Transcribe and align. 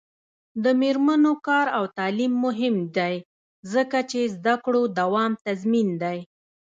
د 0.63 0.65
میرمنو 0.81 1.33
کار 1.47 1.67
او 1.77 1.83
تعلیم 1.97 2.33
مهم 2.45 2.75
دی 2.97 3.15
ځکه 3.73 3.99
چې 4.11 4.31
زدکړو 4.35 4.81
دوام 4.99 5.31
تضمین 5.45 5.89
دی. 6.03 6.17